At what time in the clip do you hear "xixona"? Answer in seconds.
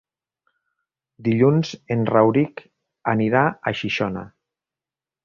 3.83-4.25